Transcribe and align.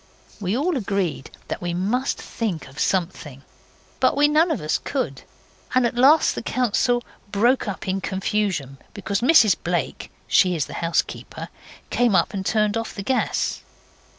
We 0.39 0.57
all 0.57 0.77
agreed 0.77 1.29
that 1.47 1.61
we 1.61 1.75
must 1.75 2.19
think 2.19 2.67
of 2.67 2.79
something, 2.79 3.43
but 3.99 4.17
we 4.17 4.27
none 4.27 4.49
of 4.49 4.59
us 4.59 4.79
could, 4.79 5.21
and 5.75 5.85
at 5.85 5.93
last 5.93 6.33
the 6.33 6.41
council 6.41 7.03
broke 7.31 7.67
up 7.67 7.87
in 7.87 8.01
confusion 8.01 8.79
because 8.95 9.21
Mrs 9.21 9.55
Blake 9.63 10.09
she 10.27 10.55
is 10.55 10.65
the 10.65 10.73
housekeeper 10.81 11.49
came 11.91 12.15
up 12.15 12.33
and 12.33 12.43
turned 12.43 12.77
off 12.77 12.95
the 12.95 13.03
gas. 13.03 13.61